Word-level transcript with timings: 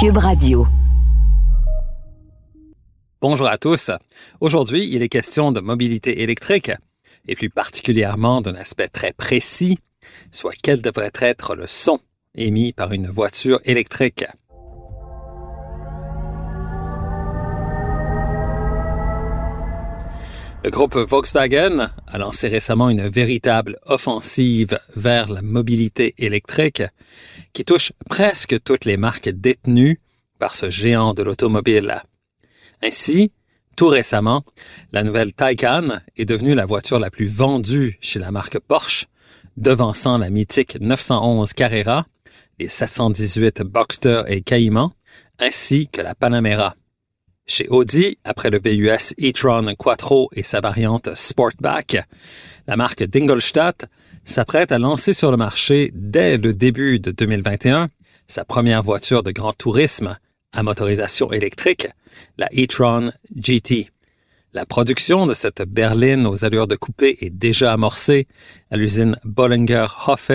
Cube. 0.00 0.18
Bonjour 3.20 3.48
à 3.48 3.58
tous. 3.58 3.90
Aujourd'hui, 4.40 4.88
il 4.92 5.02
est 5.02 5.08
question 5.08 5.50
de 5.50 5.58
mobilité 5.58 6.22
électrique 6.22 6.70
et 7.26 7.34
plus 7.34 7.50
particulièrement 7.50 8.40
d'un 8.40 8.54
aspect 8.54 8.86
très 8.86 9.12
précis, 9.12 9.78
soit 10.30 10.54
quel 10.62 10.80
devrait 10.80 11.10
être 11.20 11.56
le 11.56 11.66
son 11.66 11.98
émis 12.36 12.72
par 12.72 12.92
une 12.92 13.08
voiture 13.08 13.58
électrique. 13.64 14.24
Le 20.64 20.70
groupe 20.70 20.96
Volkswagen 20.96 21.90
a 22.08 22.18
lancé 22.18 22.48
récemment 22.48 22.90
une 22.90 23.06
véritable 23.06 23.78
offensive 23.86 24.78
vers 24.96 25.32
la 25.32 25.40
mobilité 25.40 26.14
électrique 26.18 26.82
qui 27.52 27.64
touche 27.64 27.92
presque 28.08 28.60
toutes 28.64 28.84
les 28.84 28.96
marques 28.96 29.28
détenues 29.28 30.00
par 30.40 30.54
ce 30.54 30.68
géant 30.68 31.14
de 31.14 31.22
l'automobile. 31.22 32.02
Ainsi, 32.82 33.30
tout 33.76 33.86
récemment, 33.86 34.44
la 34.90 35.04
nouvelle 35.04 35.32
Taycan 35.32 36.00
est 36.16 36.24
devenue 36.24 36.56
la 36.56 36.66
voiture 36.66 36.98
la 36.98 37.10
plus 37.10 37.28
vendue 37.28 37.96
chez 38.00 38.18
la 38.18 38.32
marque 38.32 38.58
Porsche, 38.58 39.06
devançant 39.56 40.18
la 40.18 40.28
mythique 40.28 40.78
911 40.80 41.52
Carrera, 41.52 42.06
les 42.58 42.68
718 42.68 43.62
Boxster 43.62 44.22
et 44.26 44.40
Cayman, 44.40 44.90
ainsi 45.38 45.88
que 45.88 46.00
la 46.00 46.16
Panamera. 46.16 46.74
Chez 47.50 47.66
Audi, 47.70 48.18
après 48.24 48.50
le 48.50 48.60
VUS 48.62 49.14
e-tron 49.18 49.74
Quattro 49.74 50.28
et 50.34 50.42
sa 50.42 50.60
variante 50.60 51.14
Sportback, 51.14 51.96
la 52.66 52.76
marque 52.76 53.02
Dingolstadt 53.04 53.86
s'apprête 54.22 54.70
à 54.70 54.78
lancer 54.78 55.14
sur 55.14 55.30
le 55.30 55.38
marché 55.38 55.90
dès 55.94 56.36
le 56.36 56.52
début 56.52 57.00
de 57.00 57.10
2021 57.10 57.88
sa 58.26 58.44
première 58.44 58.82
voiture 58.82 59.22
de 59.22 59.30
grand 59.30 59.54
tourisme 59.54 60.18
à 60.52 60.62
motorisation 60.62 61.32
électrique, 61.32 61.88
la 62.36 62.48
e-tron 62.54 63.12
GT. 63.34 63.88
La 64.52 64.66
production 64.66 65.26
de 65.26 65.32
cette 65.32 65.62
berline 65.62 66.26
aux 66.26 66.44
allures 66.44 66.66
de 66.66 66.76
coupé 66.76 67.16
est 67.22 67.30
déjà 67.30 67.72
amorcée 67.72 68.28
à 68.70 68.76
l'usine 68.76 69.16
Bollinger 69.24 69.86
Hoffe, 70.06 70.32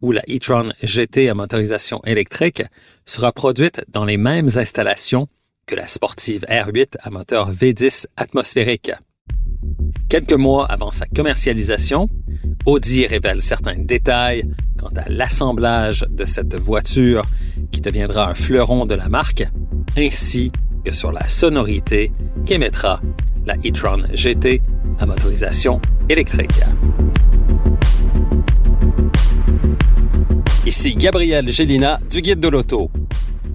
où 0.00 0.10
la 0.10 0.22
e-tron 0.22 0.72
GT 0.82 1.28
à 1.28 1.34
motorisation 1.34 2.02
électrique 2.04 2.64
sera 3.06 3.30
produite 3.30 3.84
dans 3.88 4.04
les 4.04 4.16
mêmes 4.16 4.50
installations 4.56 5.28
que 5.66 5.74
la 5.74 5.86
sportive 5.86 6.44
R8 6.48 6.96
à 7.00 7.10
moteur 7.10 7.52
V10 7.52 8.06
atmosphérique. 8.16 8.92
Quelques 10.08 10.32
mois 10.32 10.66
avant 10.66 10.90
sa 10.90 11.06
commercialisation, 11.06 12.08
Audi 12.66 13.06
révèle 13.06 13.42
certains 13.42 13.76
détails 13.76 14.44
quant 14.78 14.90
à 14.96 15.08
l'assemblage 15.08 16.06
de 16.10 16.24
cette 16.24 16.54
voiture 16.54 17.24
qui 17.72 17.80
deviendra 17.80 18.30
un 18.30 18.34
fleuron 18.34 18.86
de 18.86 18.94
la 18.94 19.08
marque, 19.08 19.44
ainsi 19.96 20.52
que 20.84 20.92
sur 20.92 21.12
la 21.12 21.28
sonorité 21.28 22.12
qu'émettra 22.46 23.00
la 23.46 23.56
e-tron 23.56 24.02
GT 24.12 24.62
à 24.98 25.06
motorisation 25.06 25.80
électrique. 26.08 26.60
Ici 30.66 30.94
Gabriel 30.94 31.48
Gélina 31.48 31.98
du 32.10 32.22
Guide 32.22 32.40
de 32.40 32.48
l'Auto. 32.48 32.90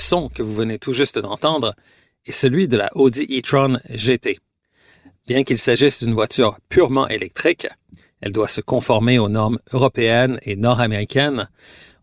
Son 0.00 0.28
que 0.28 0.42
vous 0.42 0.54
venez 0.54 0.78
tout 0.78 0.92
juste 0.92 1.18
d'entendre 1.18 1.74
est 2.26 2.32
celui 2.32 2.68
de 2.68 2.76
la 2.76 2.90
Audi 2.96 3.24
e-tron 3.24 3.78
GT. 3.88 4.38
Bien 5.26 5.44
qu'il 5.44 5.58
s'agisse 5.58 6.02
d'une 6.02 6.14
voiture 6.14 6.58
purement 6.68 7.06
électrique, 7.08 7.68
elle 8.20 8.32
doit 8.32 8.48
se 8.48 8.60
conformer 8.60 9.18
aux 9.18 9.28
normes 9.28 9.58
européennes 9.72 10.38
et 10.42 10.56
nord-américaines 10.56 11.48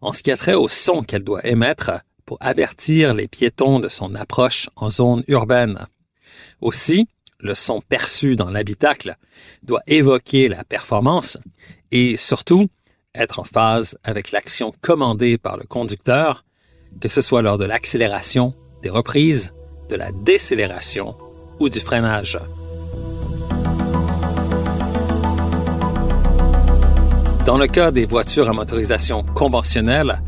en 0.02 0.13
ce 0.13 0.24
qui 0.24 0.31
a 0.31 0.38
trait 0.38 0.53
au 0.53 0.68
son 0.68 1.02
qu'elle 1.02 1.24
doit 1.24 1.46
émettre 1.46 1.91
pour 2.25 2.38
avertir 2.40 3.13
les 3.13 3.28
piétons 3.28 3.80
de 3.80 3.88
son 3.88 4.16
approche 4.16 4.69
en 4.75 4.90
zone 4.90 5.24
urbaine. 5.28 5.88
Aussi, 6.62 7.07
le 7.40 7.53
son 7.53 7.81
perçu 7.81 8.36
dans 8.36 8.50
l'habitacle 8.50 9.16
doit 9.63 9.81
évoquer 9.88 10.47
la 10.47 10.63
performance 10.63 11.38
et 11.91 12.18
surtout 12.18 12.68
être 13.13 13.40
en 13.40 13.44
phase 13.44 13.97
avec 14.03 14.31
l'action 14.31 14.74
commandée 14.81 15.38
par 15.38 15.57
le 15.57 15.63
conducteur 15.63 16.44
que 17.00 17.08
ce 17.08 17.22
soit 17.22 17.42
lors 17.42 17.58
de 17.58 17.66
l'accélération, 17.66 18.53
des 18.81 18.90
reprises, 18.90 19.53
de 19.90 19.96
la 19.96 20.12
décélération 20.12 21.16
ou 21.59 21.70
du 21.70 21.80
freinage. 21.80 22.40
Dans 27.46 27.58
le 27.58 27.68
cas 27.68 27.92
des 27.92 28.06
voitures 28.06 28.50
à 28.50 28.53
motorisation 28.53 29.24
conventionnelle, 29.24 30.22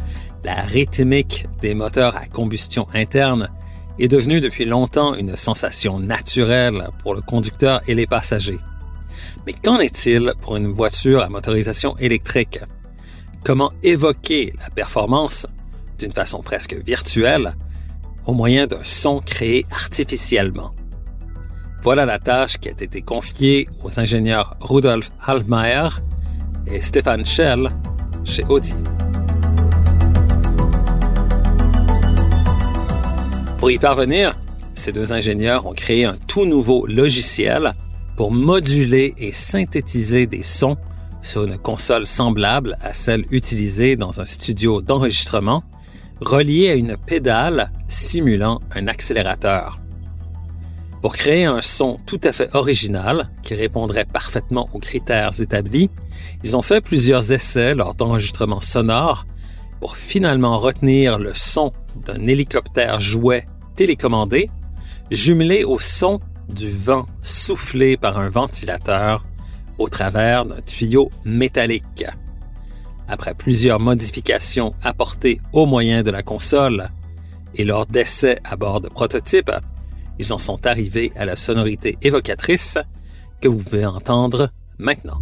la 0.45 0.61
rythmique 0.61 1.47
des 1.61 1.73
moteurs 1.73 2.15
à 2.15 2.25
combustion 2.25 2.87
interne 2.93 3.49
est 3.99 4.07
devenue 4.07 4.39
depuis 4.39 4.63
longtemps 4.63 5.15
une 5.15 5.35
sensation 5.35 5.99
naturelle 5.99 6.87
pour 7.03 7.13
le 7.13 7.21
conducteur 7.21 7.81
et 7.87 7.95
les 7.95 8.07
passagers. 8.07 8.59
Mais 9.45 9.53
qu'en 9.53 9.79
est-il 9.79 10.33
pour 10.39 10.55
une 10.55 10.71
voiture 10.71 11.21
à 11.21 11.27
motorisation 11.27 11.97
électrique? 11.97 12.59
Comment 13.43 13.73
évoquer 13.83 14.53
la 14.57 14.69
performance 14.69 15.45
d'une 15.99 16.11
façon 16.11 16.41
presque 16.41 16.73
virtuelle, 16.73 17.55
au 18.25 18.33
moyen 18.33 18.67
d'un 18.67 18.83
son 18.83 19.19
créé 19.19 19.65
artificiellement. 19.71 20.73
Voilà 21.81 22.05
la 22.05 22.19
tâche 22.19 22.57
qui 22.57 22.69
a 22.69 22.71
été 22.71 23.01
confiée 23.01 23.69
aux 23.83 23.99
ingénieurs 23.99 24.57
Rudolf 24.59 25.11
Halbmeier 25.25 25.87
et 26.67 26.81
Stefan 26.81 27.25
Schell 27.25 27.69
chez 28.25 28.43
Audi. 28.45 28.75
Pour 33.59 33.71
y 33.71 33.77
parvenir, 33.77 34.35
ces 34.73 34.91
deux 34.91 35.11
ingénieurs 35.11 35.65
ont 35.65 35.73
créé 35.73 36.05
un 36.05 36.15
tout 36.27 36.45
nouveau 36.45 36.85
logiciel 36.87 37.73
pour 38.15 38.31
moduler 38.31 39.13
et 39.17 39.33
synthétiser 39.33 40.27
des 40.27 40.43
sons 40.43 40.77
sur 41.21 41.43
une 41.43 41.57
console 41.57 42.07
semblable 42.07 42.77
à 42.81 42.93
celle 42.93 43.25
utilisée 43.31 43.95
dans 43.95 44.21
un 44.21 44.25
studio 44.25 44.81
d'enregistrement 44.81 45.63
relié 46.21 46.69
à 46.69 46.75
une 46.75 46.97
pédale 46.97 47.71
simulant 47.87 48.61
un 48.75 48.87
accélérateur. 48.87 49.79
Pour 51.01 51.13
créer 51.13 51.45
un 51.45 51.61
son 51.61 51.97
tout 52.05 52.19
à 52.23 52.33
fait 52.33 52.53
original 52.53 53.29
qui 53.41 53.55
répondrait 53.55 54.05
parfaitement 54.05 54.69
aux 54.73 54.79
critères 54.79 55.39
établis, 55.39 55.89
ils 56.43 56.57
ont 56.57 56.61
fait 56.61 56.81
plusieurs 56.81 57.31
essais 57.31 57.73
lors 57.73 57.95
d'enregistrements 57.95 58.59
sonores 58.59 59.25
pour 59.79 59.95
finalement 59.95 60.57
retenir 60.57 61.17
le 61.17 61.33
son 61.33 61.71
d'un 62.05 62.27
hélicoptère 62.27 62.99
jouet 62.99 63.47
télécommandé 63.75 64.51
jumelé 65.09 65.63
au 65.63 65.79
son 65.79 66.19
du 66.49 66.69
vent 66.69 67.07
soufflé 67.21 67.95
par 67.95 68.19
un 68.19 68.29
ventilateur 68.29 69.25
au 69.77 69.87
travers 69.87 70.45
d'un 70.45 70.61
tuyau 70.61 71.09
métallique 71.23 72.05
après 73.09 73.33
plusieurs 73.33 73.79
modifications 73.79 74.73
apportées 74.81 75.41
au 75.51 75.65
moyen 75.65 76.03
de 76.03 76.11
la 76.11 76.23
console 76.23 76.89
et 77.55 77.65
lors 77.65 77.85
d'essais 77.85 78.39
à 78.43 78.55
bord 78.55 78.79
de 78.79 78.89
prototypes, 78.89 79.51
ils 80.19 80.31
en 80.33 80.39
sont 80.39 80.65
arrivés 80.65 81.11
à 81.15 81.25
la 81.25 81.35
sonorité 81.35 81.97
évocatrice 82.01 82.77
que 83.41 83.47
vous 83.47 83.57
pouvez 83.57 83.85
entendre 83.85 84.49
maintenant. 84.77 85.21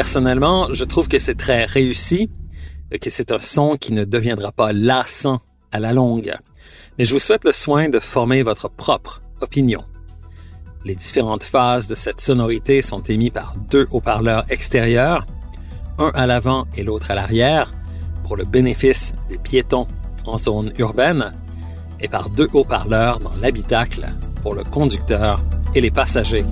Personnellement, 0.00 0.72
je 0.72 0.84
trouve 0.84 1.08
que 1.08 1.18
c'est 1.18 1.34
très 1.34 1.66
réussi, 1.66 2.30
que 3.02 3.10
c'est 3.10 3.32
un 3.32 3.38
son 3.38 3.76
qui 3.76 3.92
ne 3.92 4.04
deviendra 4.04 4.50
pas 4.50 4.72
lassant 4.72 5.42
à 5.72 5.78
la 5.78 5.92
longue. 5.92 6.34
Mais 6.96 7.04
je 7.04 7.12
vous 7.12 7.20
souhaite 7.20 7.44
le 7.44 7.52
soin 7.52 7.90
de 7.90 7.98
former 7.98 8.42
votre 8.42 8.70
propre 8.70 9.20
opinion. 9.42 9.84
Les 10.86 10.94
différentes 10.94 11.44
phases 11.44 11.86
de 11.86 11.94
cette 11.94 12.22
sonorité 12.22 12.80
sont 12.80 13.02
émises 13.02 13.32
par 13.34 13.54
deux 13.70 13.88
haut-parleurs 13.90 14.46
extérieurs, 14.48 15.26
un 15.98 16.10
à 16.14 16.26
l'avant 16.26 16.66
et 16.78 16.82
l'autre 16.82 17.10
à 17.10 17.14
l'arrière, 17.14 17.70
pour 18.24 18.36
le 18.36 18.44
bénéfice 18.44 19.12
des 19.28 19.36
piétons 19.36 19.86
en 20.24 20.38
zone 20.38 20.72
urbaine, 20.78 21.34
et 22.00 22.08
par 22.08 22.30
deux 22.30 22.48
haut-parleurs 22.54 23.18
dans 23.18 23.36
l'habitacle 23.38 24.08
pour 24.40 24.54
le 24.54 24.64
conducteur 24.64 25.42
et 25.74 25.82
les 25.82 25.90
passagers. 25.90 26.46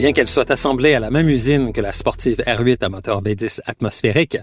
Bien 0.00 0.14
qu'elle 0.14 0.28
soit 0.28 0.50
assemblée 0.50 0.94
à 0.94 0.98
la 0.98 1.10
même 1.10 1.28
usine 1.28 1.74
que 1.74 1.82
la 1.82 1.92
sportive 1.92 2.38
R8 2.46 2.82
à 2.82 2.88
moteur 2.88 3.22
V10 3.22 3.60
atmosphérique, 3.66 4.38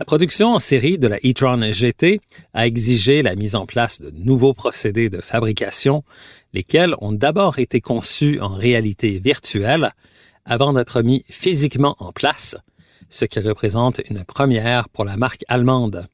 la 0.00 0.04
production 0.04 0.52
en 0.52 0.58
série 0.58 0.98
de 0.98 1.06
la 1.06 1.18
e-tron 1.18 1.70
GT 1.70 2.20
a 2.54 2.66
exigé 2.66 3.22
la 3.22 3.36
mise 3.36 3.54
en 3.54 3.66
place 3.66 4.00
de 4.00 4.10
nouveaux 4.10 4.52
procédés 4.52 5.08
de 5.08 5.20
fabrication, 5.20 6.02
lesquels 6.54 6.96
ont 7.00 7.12
d'abord 7.12 7.60
été 7.60 7.80
conçus 7.80 8.40
en 8.40 8.48
réalité 8.48 9.20
virtuelle 9.20 9.92
avant 10.44 10.72
d'être 10.72 11.02
mis 11.02 11.24
physiquement 11.30 11.94
en 12.00 12.10
place, 12.10 12.56
ce 13.10 13.26
qui 13.26 13.38
représente 13.38 14.00
une 14.10 14.24
première 14.24 14.88
pour 14.88 15.04
la 15.04 15.16
marque 15.16 15.44
allemande. 15.46 16.08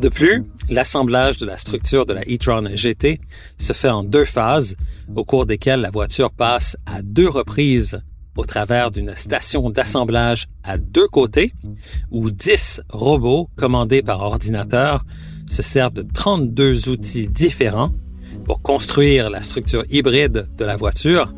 De 0.00 0.08
plus, 0.08 0.44
l'assemblage 0.70 1.36
de 1.36 1.44
la 1.44 1.58
structure 1.58 2.06
de 2.06 2.14
la 2.14 2.22
e-tron 2.22 2.74
GT 2.74 3.20
se 3.58 3.74
fait 3.74 3.90
en 3.90 4.02
deux 4.02 4.24
phases, 4.24 4.76
au 5.14 5.24
cours 5.24 5.44
desquelles 5.44 5.82
la 5.82 5.90
voiture 5.90 6.30
passe 6.30 6.78
à 6.86 7.02
deux 7.02 7.28
reprises 7.28 8.00
au 8.34 8.46
travers 8.46 8.90
d'une 8.90 9.14
station 9.14 9.68
d'assemblage 9.68 10.46
à 10.64 10.78
deux 10.78 11.06
côtés, 11.06 11.52
où 12.10 12.30
10 12.30 12.80
robots 12.88 13.50
commandés 13.56 14.00
par 14.00 14.22
ordinateur 14.22 15.04
se 15.46 15.60
servent 15.60 15.92
de 15.92 16.06
32 16.14 16.88
outils 16.88 17.28
différents 17.28 17.92
pour 18.46 18.62
construire 18.62 19.28
la 19.28 19.42
structure 19.42 19.84
hybride 19.90 20.48
de 20.56 20.64
la 20.64 20.76
voiture, 20.76 21.34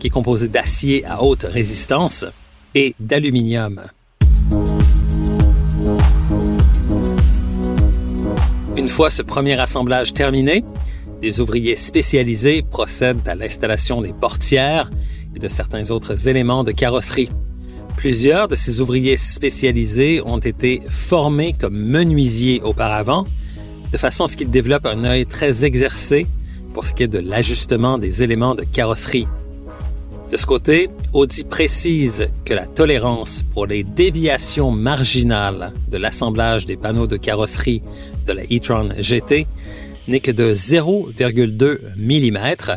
qui 0.00 0.08
est 0.08 0.10
composée 0.10 0.48
d'acier 0.48 1.04
à 1.04 1.22
haute 1.22 1.44
résistance 1.44 2.24
et 2.74 2.96
d'aluminium. 2.98 3.80
Fois 8.92 9.08
ce 9.08 9.22
premier 9.22 9.58
assemblage 9.58 10.12
terminé, 10.12 10.62
des 11.22 11.40
ouvriers 11.40 11.76
spécialisés 11.76 12.60
procèdent 12.60 13.26
à 13.26 13.34
l'installation 13.34 14.02
des 14.02 14.12
portières 14.12 14.90
et 15.34 15.38
de 15.38 15.48
certains 15.48 15.90
autres 15.90 16.28
éléments 16.28 16.62
de 16.62 16.72
carrosserie. 16.72 17.30
Plusieurs 17.96 18.48
de 18.48 18.54
ces 18.54 18.82
ouvriers 18.82 19.16
spécialisés 19.16 20.20
ont 20.26 20.40
été 20.40 20.82
formés 20.90 21.54
comme 21.58 21.74
menuisiers 21.74 22.60
auparavant, 22.60 23.24
de 23.90 23.96
façon 23.96 24.24
à 24.24 24.28
ce 24.28 24.36
qu'ils 24.36 24.50
développent 24.50 24.84
un 24.84 25.04
œil 25.04 25.24
très 25.24 25.64
exercé 25.64 26.26
pour 26.74 26.84
ce 26.84 26.92
qui 26.92 27.04
est 27.04 27.08
de 27.08 27.18
l'ajustement 27.18 27.96
des 27.96 28.22
éléments 28.22 28.54
de 28.54 28.62
carrosserie. 28.62 29.26
De 30.32 30.38
ce 30.38 30.46
côté, 30.46 30.88
Audi 31.12 31.44
précise 31.44 32.30
que 32.46 32.54
la 32.54 32.64
tolérance 32.64 33.42
pour 33.52 33.66
les 33.66 33.84
déviations 33.84 34.70
marginales 34.70 35.74
de 35.88 35.98
l'assemblage 35.98 36.64
des 36.64 36.78
panneaux 36.78 37.06
de 37.06 37.18
carrosserie 37.18 37.82
de 38.26 38.32
la 38.32 38.44
e-tron 38.44 38.94
GT 38.98 39.46
n'est 40.08 40.20
que 40.20 40.30
de 40.30 40.54
0,2 40.54 41.80
mm, 41.98 42.76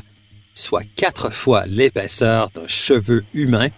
soit 0.53 0.83
quatre 0.97 1.29
fois 1.29 1.65
l'épaisseur 1.65 2.49
d'un 2.49 2.67
cheveu 2.67 3.23
humain, 3.33 3.69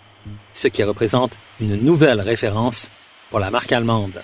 ce 0.53 0.69
qui 0.69 0.81
représente 0.81 1.37
une 1.61 1.75
nouvelle 1.75 2.21
référence 2.21 2.89
pour 3.29 3.39
la 3.39 3.51
marque 3.51 3.73
allemande. 3.73 4.23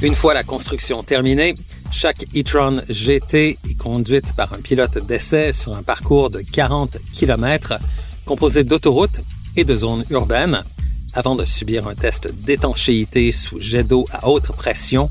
Une 0.00 0.14
fois 0.14 0.32
la 0.32 0.44
construction 0.44 1.02
terminée, 1.02 1.56
chaque 1.90 2.26
e-tron 2.34 2.82
GT 2.88 3.58
est 3.68 3.74
conduite 3.78 4.32
par 4.34 4.52
un 4.52 4.58
pilote 4.58 5.04
d'essai 5.06 5.52
sur 5.52 5.74
un 5.74 5.82
parcours 5.82 6.30
de 6.30 6.40
40 6.40 6.98
km 7.12 7.74
composé 8.24 8.64
d'autoroutes 8.64 9.20
et 9.56 9.64
de 9.64 9.76
zones 9.76 10.04
urbaines 10.10 10.62
avant 11.14 11.34
de 11.34 11.44
subir 11.44 11.86
un 11.88 11.94
test 11.94 12.28
d'étanchéité 12.44 13.32
sous 13.32 13.60
jet 13.60 13.84
d'eau 13.84 14.06
à 14.12 14.28
haute 14.28 14.52
pression 14.52 15.08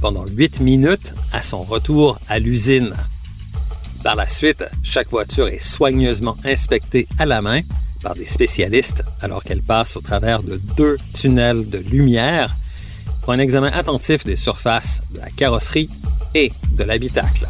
pendant 0.00 0.24
8 0.26 0.60
minutes 0.60 1.14
à 1.32 1.42
son 1.42 1.62
retour 1.62 2.18
à 2.28 2.38
l'usine. 2.38 2.94
Par 4.04 4.14
la 4.14 4.28
suite, 4.28 4.64
chaque 4.82 5.10
voiture 5.10 5.48
est 5.48 5.62
soigneusement 5.62 6.36
inspectée 6.44 7.08
à 7.18 7.26
la 7.26 7.42
main 7.42 7.62
par 8.02 8.14
des 8.14 8.26
spécialistes 8.26 9.02
alors 9.20 9.42
qu'elle 9.42 9.62
passe 9.62 9.96
au 9.96 10.00
travers 10.00 10.42
de 10.42 10.60
deux 10.76 10.98
tunnels 11.12 11.68
de 11.68 11.78
lumière 11.78 12.54
pour 13.22 13.32
un 13.32 13.38
examen 13.40 13.68
attentif 13.68 14.24
des 14.24 14.36
surfaces 14.36 15.02
de 15.10 15.18
la 15.18 15.30
carrosserie 15.30 15.90
de 16.46 16.84
l'habitacle. 16.84 17.48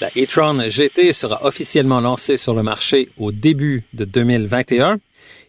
La 0.00 0.08
e-tron 0.08 0.68
GT 0.68 1.12
sera 1.12 1.44
officiellement 1.44 2.00
lancée 2.00 2.36
sur 2.36 2.54
le 2.54 2.62
marché 2.62 3.08
au 3.16 3.32
début 3.32 3.84
de 3.94 4.04
2021 4.04 4.98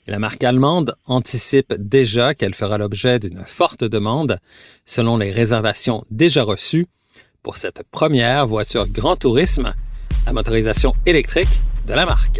et 0.07 0.11
la 0.11 0.19
marque 0.19 0.43
allemande 0.43 0.95
anticipe 1.05 1.73
déjà 1.77 2.33
qu'elle 2.33 2.53
fera 2.53 2.77
l'objet 2.77 3.19
d'une 3.19 3.43
forte 3.45 3.83
demande 3.83 4.39
selon 4.85 5.17
les 5.17 5.31
réservations 5.31 6.05
déjà 6.09 6.43
reçues 6.43 6.85
pour 7.43 7.57
cette 7.57 7.83
première 7.91 8.45
voiture 8.45 8.87
grand 8.87 9.17
tourisme 9.17 9.73
à 10.25 10.31
motorisation 10.31 10.93
électrique 11.05 11.61
de 11.87 11.93
la 11.93 12.05
marque. 12.05 12.39